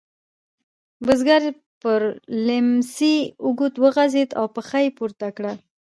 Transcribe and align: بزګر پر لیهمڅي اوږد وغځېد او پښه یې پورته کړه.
بزګر 1.05 1.43
پر 1.81 2.01
لیهمڅي 2.45 3.15
اوږد 3.45 3.73
وغځېد 3.83 4.29
او 4.39 4.45
پښه 4.55 4.79
یې 4.85 4.89
پورته 4.97 5.27
کړه. 5.37 5.51